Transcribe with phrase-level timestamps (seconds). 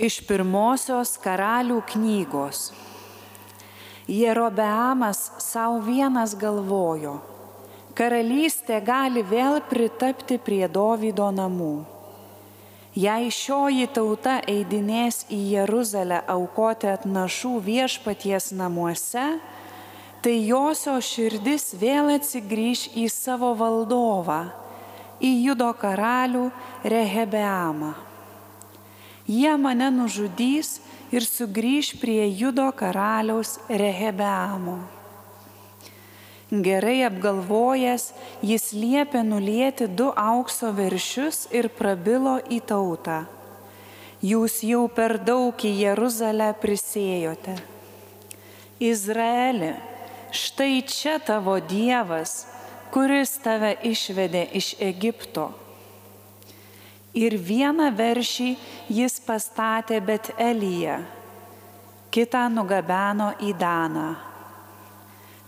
[0.00, 2.70] Iš pirmosios karalių knygos.
[4.08, 7.18] Jerobeamas savo vienas galvojo,
[7.94, 11.84] karalystė gali vėl pritapti prie Dovydo namų.
[12.96, 19.26] Jei šioji tauta eidinės į Jeruzalę aukoti atnašų viešpaties namuose,
[20.24, 24.40] tai josio širdis vėl atsigrįž į savo valdovą,
[25.20, 26.48] į judo karalių
[26.84, 28.11] Rehebeamą.
[29.26, 30.80] Jie mane nužudys
[31.14, 34.80] ir sugrįž prie judo karaliaus Rehebeamo.
[36.52, 38.10] Gerai apgalvojęs,
[38.44, 43.22] jis liepė nulėti du aukso veršius ir prabilo į tautą.
[44.22, 47.56] Jūs jau per daug į Jeruzalę prisėjote.
[48.82, 49.72] Izraeli,
[50.34, 52.44] štai čia tavo Dievas,
[52.92, 55.61] kuris tave išvedė iš Egipto.
[57.12, 58.54] Ir vieną veršį
[58.88, 60.94] jis pastatė bet Elyje,
[62.08, 64.06] kitą nugabeno į Daną.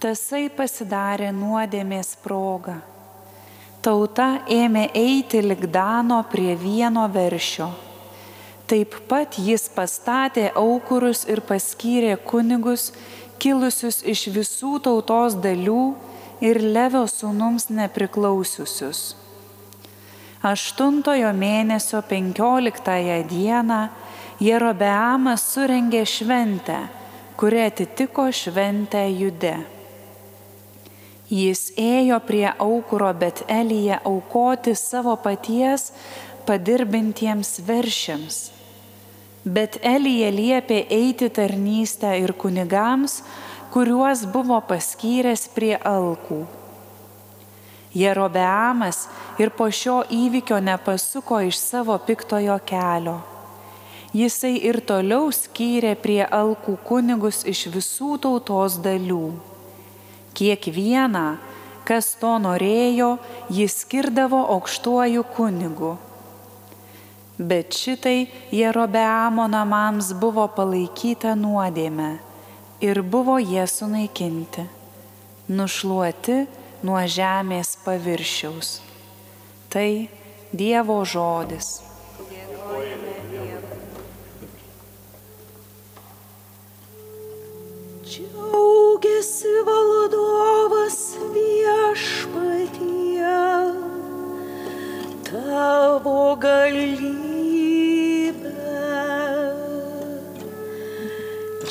[0.00, 2.78] Tasai pasidarė nuodėmės progą.
[3.84, 7.68] Tauta ėmė eiti likdano prie vieno veršio.
[8.64, 12.94] Taip pat jis pastatė aukurus ir paskyrė kunigus,
[13.36, 15.82] kilusius iš visų tautos dalių
[16.40, 19.10] ir Levio sūnums nepriklausiusius.
[20.42, 23.80] Aštuntojo mėnesio penkioliktąją dieną
[24.40, 26.78] Jerobeamas surengė šventę,
[27.36, 29.58] kuri atitiko šventę Jude.
[31.28, 35.90] Jis ėjo prie aukuro bet Elyje aukoti savo paties
[36.48, 38.38] padirbintiems veršiams.
[39.44, 43.20] Bet Elyje liepė eiti tarnystę ir kunigams,
[43.76, 46.40] kuriuos buvo paskyręs prie alkų.
[47.94, 53.18] Jerobeamas ir po šio įvykio nepasuko iš savo piktojo kelio.
[54.14, 59.24] Jisai ir toliau skyrė prie alkų kunigus iš visų tautos dalių
[60.34, 61.38] Kiekvieną,
[61.84, 63.16] kas to norėjo,
[63.50, 65.96] jis skirdavo aukštuoju kunigu.
[67.38, 72.10] Bet šitai Jerobeamo namams buvo palaikyta nuodėme
[72.84, 74.66] ir buvo jie sunaikinti,
[75.48, 76.38] nušluoti
[76.86, 78.80] nuo žemės paviršiaus.
[79.70, 80.08] Tai
[80.50, 81.66] Dievo žodis.
[88.10, 90.98] Džiaugiasi valdovas
[91.34, 92.80] viešpatie,
[95.30, 97.14] tavo galybė.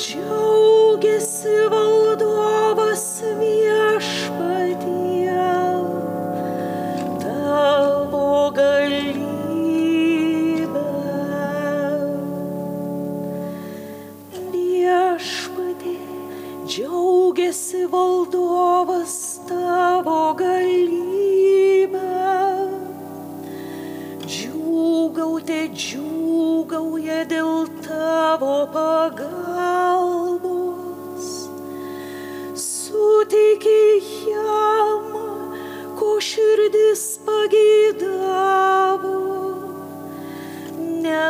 [0.00, 3.06] Džiaugiasi valdovas
[3.42, 4.49] viešpatie,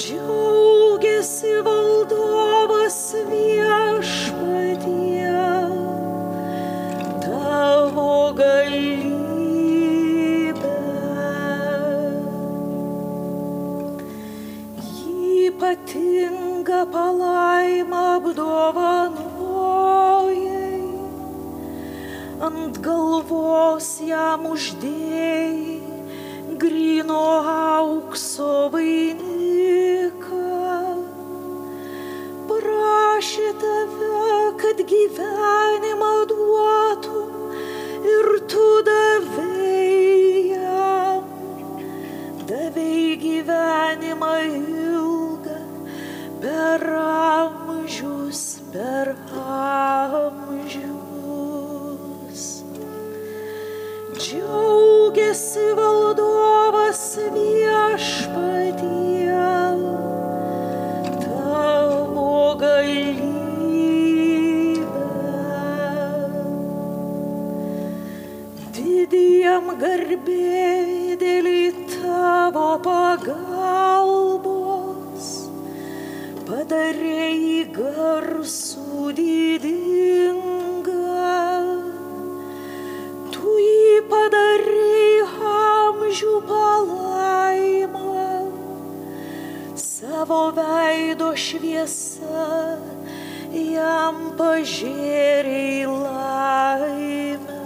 [0.00, 1.89] Džiaugiasi valdovas
[23.80, 25.80] galvos jam uždėjai
[26.60, 29.29] grino aukso vainiką.
[77.40, 80.96] tai garsų didinga.
[83.32, 88.26] Tu jį padarei amžių palaimą,
[89.74, 92.46] savo veido šviesą
[93.56, 97.60] jam pažiūrėjai laimę.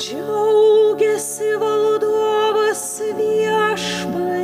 [0.00, 2.86] Džiaugiasi valdovas
[3.20, 4.41] viešpai.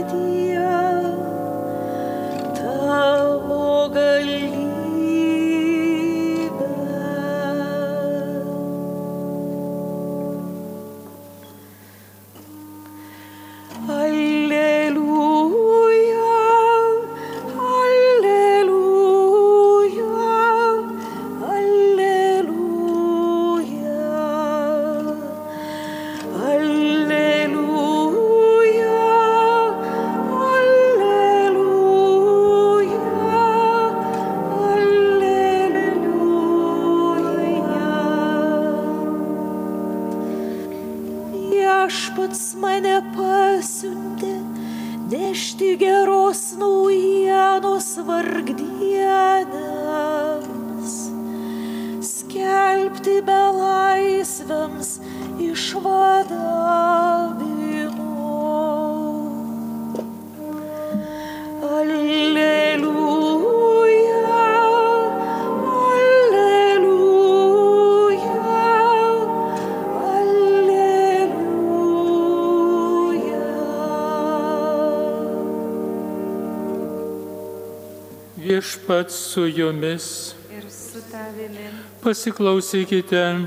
[78.88, 80.34] Viešpats su jumis.
[80.56, 81.68] Ir su tavimi.
[82.02, 83.46] Pasiklausykite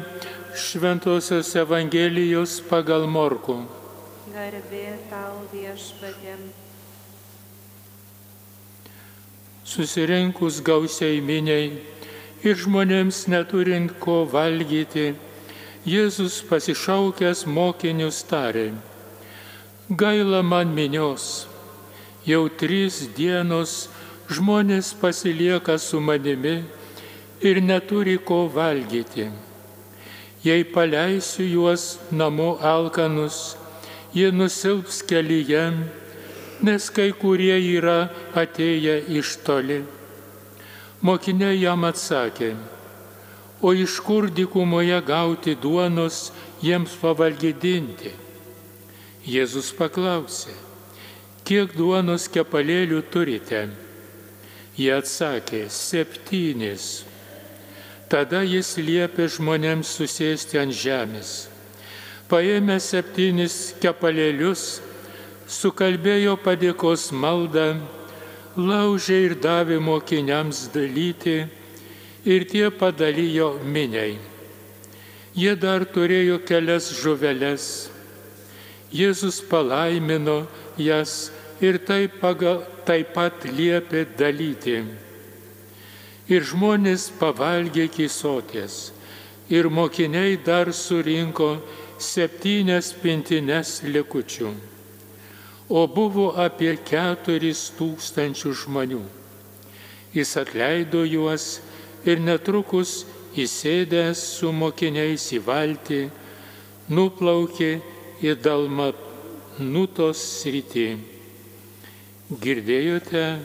[0.55, 3.55] Šventojios Evangelijos pagal Morku.
[4.29, 6.43] Garbė tau viešpatėm.
[9.65, 11.71] Susirinkus gausiai miniai
[12.45, 15.15] ir žmonėms neturint ko valgyti,
[15.89, 18.75] Jėzus pasišaukęs mokinius tarė,
[19.89, 21.47] gaila man minios,
[22.29, 23.87] jau trys dienos
[24.31, 26.61] žmonės pasilieka su manimi
[27.41, 29.27] ir neturi ko valgyti.
[30.43, 33.55] Jei paleisiu juos namo alkanus,
[34.13, 35.65] jie nusilps kelyje,
[36.61, 39.81] nes kai kurie yra atėję iš toli.
[41.01, 42.55] Mokiniai jam atsakė,
[43.61, 46.31] o iš kur dykumoje gauti duonos
[46.61, 48.13] jiems pavalgydinti?
[49.25, 50.53] Jėzus paklausė,
[51.45, 53.65] kiek duonos kepalėlių turite?
[54.77, 57.03] Jie atsakė, septynis.
[58.11, 61.31] Tada jis liepė žmonėms susėsti ant žemės.
[62.31, 64.79] Paėmė septynis kepalėlius,
[65.51, 67.81] sukalbėjo padėkos maldą,
[68.55, 71.41] laužė ir davė mokiniams dalyti
[72.23, 74.15] ir tie padalijo miniai.
[75.35, 77.89] Jie dar turėjo kelias žuveles.
[78.91, 80.45] Jėzus palaimino
[80.75, 84.81] jas ir taip, pagal, taip pat liepė dalyti.
[86.31, 88.91] Ir žmonės pavalgė kisotės.
[89.51, 91.57] Ir mokiniai dar surinko
[91.99, 94.53] septynias pintines likučių.
[95.71, 99.03] O buvo apie keturis tūkstančių žmonių.
[100.15, 101.59] Jis atleido juos
[102.03, 103.05] ir netrukus
[103.39, 106.01] įsėdęs su mokiniais į valtį,
[106.91, 107.71] nuplaukė
[108.23, 111.10] į Dalmanutos sritį.
[112.31, 113.41] Girdėjote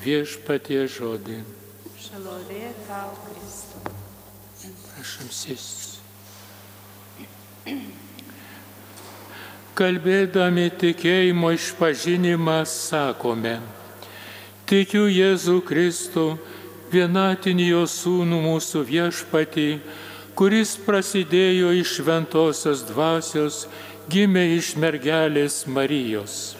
[0.00, 1.34] viešpatie žodį.
[2.00, 3.92] Šalovė tau, Kristau.
[4.86, 5.98] Prašom sėstis.
[9.76, 13.58] Kalbėdami tikėjimo išpažinimą sakome,
[14.64, 16.26] tikiu Jėzų Kristų,
[16.88, 19.68] vienatinį jo sūnų mūsų viešpatį,
[20.40, 23.66] kuris prasidėjo iš šventosios dvasios,
[24.08, 26.54] gimė iš mergelės Marijos.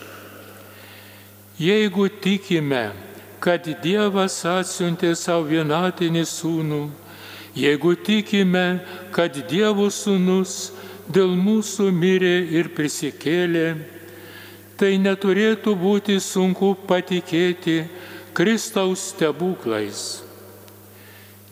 [1.62, 2.90] Jeigu tikime,
[3.38, 6.80] kad Dievas atsiuntė savo vienatinį sūnų,
[7.54, 8.80] jeigu tikime,
[9.14, 10.72] kad Dievo sūnus
[11.06, 13.68] dėl mūsų mirė ir prisikėlė,
[14.80, 17.84] tai neturėtų būti sunku patikėti
[18.34, 20.02] Kristaus stebuklais.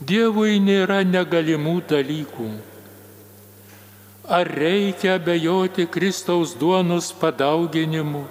[0.01, 2.51] Dievui nėra negalimų dalykų.
[4.27, 8.27] Ar reikia bejoti Kristaus duonos padauginimu,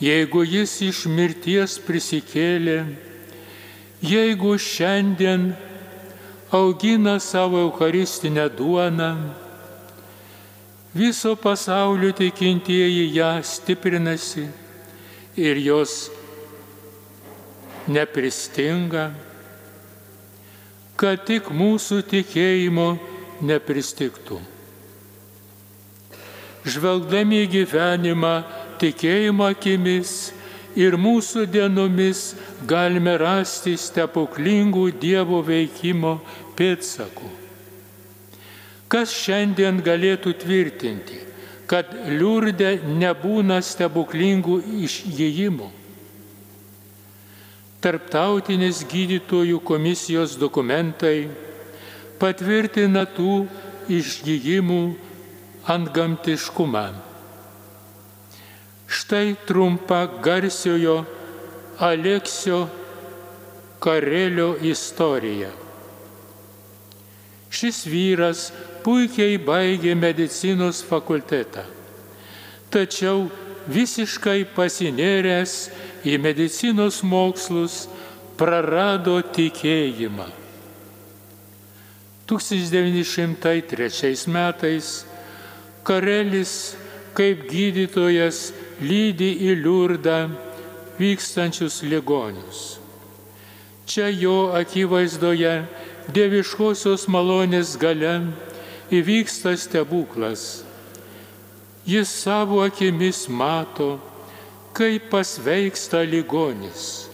[0.00, 2.82] jeigu jis iš mirties prisikėlė,
[4.04, 5.54] jeigu šiandien
[6.52, 9.10] augina savo eucharistinę duoną,
[10.94, 14.46] viso pasaulio tikintieji ją stiprinasi
[15.36, 16.10] ir jos
[17.88, 19.10] nepristinga,
[20.96, 22.88] kad tik mūsų tikėjimo
[23.44, 24.38] nepristiktų.
[26.66, 28.36] Žvelgdami gyvenimą
[28.80, 30.16] tikėjimo akimis,
[30.76, 32.34] ir mūsų dienomis
[32.68, 36.18] galime rasti stebuklingų Dievo veikimo
[36.58, 37.30] pėdsakų.
[38.92, 41.18] Kas šiandien galėtų tvirtinti,
[41.66, 45.72] kad liurdė nebūna stebuklingų išėjimų?
[47.82, 51.28] Tarptautinis gydytojų komisijos dokumentai
[52.20, 53.46] patvirtina tų
[53.92, 54.80] išgyjimų
[55.70, 57.05] antgamtiškumą.
[58.96, 61.04] Štai trumpa garsiojo
[61.78, 62.68] Aleksio
[63.78, 65.50] Karelio istorija.
[67.52, 68.52] Šis vyras
[68.84, 71.64] puikiai baigė medicinos fakultetą,
[72.72, 73.28] tačiau
[73.68, 75.52] visiškai pasinėręs
[76.08, 77.88] į medicinos mokslus
[78.40, 80.28] prarado tikėjimą.
[82.32, 85.04] 1903 metais
[85.86, 86.54] Karelis
[87.16, 90.18] kaip gydytojas lydi į liurdą
[90.98, 92.78] vykstančius ligonius.
[93.86, 95.54] Čia jo akivaizdoje
[96.12, 98.14] dieviškosios malonės gale
[98.92, 100.64] įvyksta stebuklas.
[101.86, 103.96] Jis savo akimis mato,
[104.74, 107.06] kaip pasveiksta ligonis,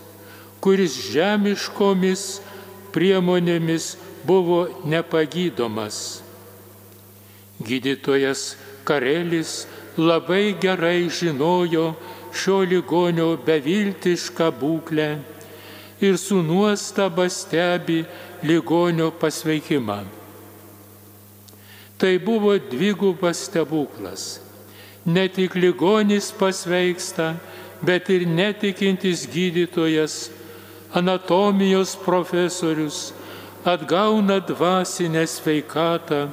[0.64, 2.40] kuris žemiškomis
[2.94, 3.92] priemonėmis
[4.26, 6.22] buvo nepagydomas.
[7.62, 8.56] Gydytojas
[8.88, 9.66] Karelis
[9.98, 11.92] labai gerai žinojo
[12.32, 15.08] šio ligonio beviltišką būklę
[16.00, 18.02] ir su nuostaba stebi
[18.42, 20.02] ligonio pasveikimą.
[21.98, 24.40] Tai buvo dvigubas stebuklas.
[25.04, 27.34] Ne tik ligonis pasveiksta,
[27.82, 30.30] bet ir netikintis gydytojas,
[30.94, 33.12] anatomijos profesorius
[33.64, 36.26] atgauna dvasinę sveikatą,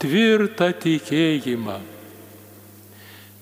[0.00, 1.97] tvirtą tikėjimą.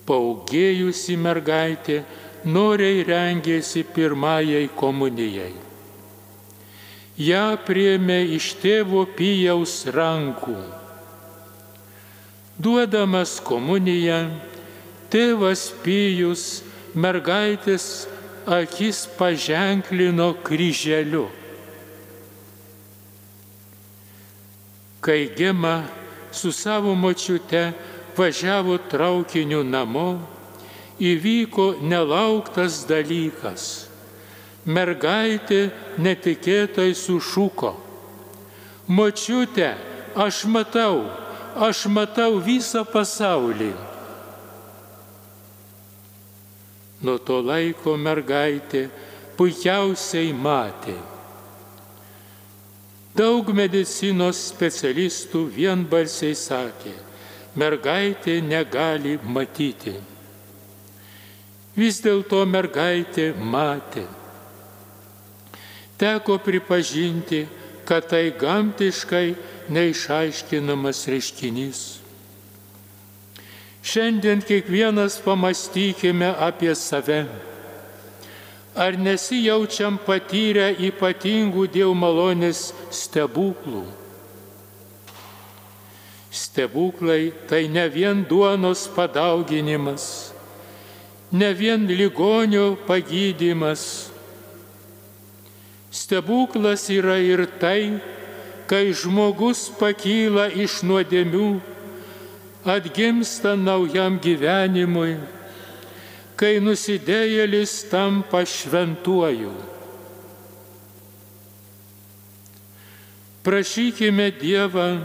[0.06, 2.04] Paugėjusi mergaitė
[2.44, 5.52] noriai rengėsi pirmajai komunijai.
[7.20, 10.56] Ja priemė iš tėvo Pijaus rankų.
[12.62, 14.24] Duodamas komuniją,
[15.12, 16.62] tėvas Pijus
[16.94, 18.08] mergaitės
[18.46, 21.28] akis paženklino kryželiu.
[25.02, 25.82] Kai Gema
[26.32, 27.72] su savo močiute
[28.16, 30.20] važiavo traukiniu namo,
[31.00, 33.88] įvyko nelauktas dalykas.
[34.66, 37.72] Mergaitė netikėtai sušuko.
[38.86, 39.72] Močiute,
[40.14, 41.06] aš matau,
[41.56, 43.72] aš matau visą pasaulį.
[47.02, 48.86] Nuo to laiko mergaitė
[49.38, 50.94] puikiausiai matė.
[53.12, 56.94] Daug medicinos specialistų vienbalsiai sakė,
[57.58, 60.11] mergaitė negali matyti.
[61.72, 64.04] Vis dėlto mergaitė matė.
[65.96, 67.46] Teko pripažinti,
[67.88, 69.34] kad tai gamtiškai
[69.72, 71.80] neišaiškinamas reiškinys.
[73.82, 77.24] Šiandien kiekvienas pamastykime apie save.
[78.76, 83.82] Ar nesijaučiam patyrę ypatingų Dievo malonės stebuklų?
[86.32, 90.31] Stebuklai tai ne vien duonos padauginimas
[91.32, 94.10] ne vien ligonio pagydymas.
[95.90, 98.00] Stebuklas yra ir tai,
[98.68, 101.48] kai žmogus pakyla iš nuodėmių,
[102.64, 105.16] atgimsta naujam gyvenimui,
[106.36, 109.52] kai nusidėjėlis tampa šventuoju.
[113.42, 115.02] Prašykime Dievą,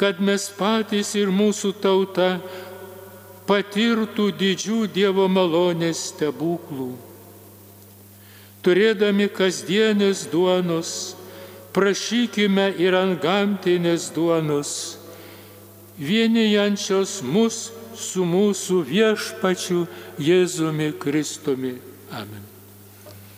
[0.00, 2.38] kad mes patys ir mūsų tauta
[3.48, 6.92] patirtų didžių Dievo malonės stebuklų.
[8.64, 10.90] Turėdami kasdienės duonos,
[11.76, 14.72] prašykime ir ant gamtinės duonos,
[16.00, 19.84] vienijančios mus su mūsų viešpačiu
[20.18, 21.76] Jėzumi Kristumi.
[22.10, 22.53] Amen.